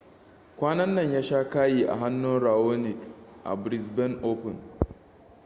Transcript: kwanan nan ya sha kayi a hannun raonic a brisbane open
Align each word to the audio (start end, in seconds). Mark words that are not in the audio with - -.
kwanan 0.57 0.95
nan 0.95 1.11
ya 1.13 1.21
sha 1.23 1.49
kayi 1.49 1.83
a 1.87 1.95
hannun 1.95 2.39
raonic 2.39 2.97
a 3.43 3.55
brisbane 3.55 4.19
open 4.23 4.57